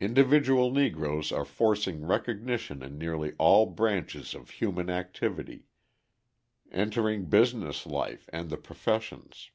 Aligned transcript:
Individual 0.00 0.72
Negroes 0.72 1.30
are 1.30 1.44
forcing 1.44 2.04
recognition 2.04 2.82
in 2.82 2.98
nearly 2.98 3.34
all 3.38 3.66
branches 3.66 4.34
of 4.34 4.50
human 4.50 4.90
activity, 4.90 5.62
entering 6.72 7.26
business 7.26 7.86
life 7.86 8.28
and 8.32 8.50
the 8.50 8.56
professions. 8.58 9.52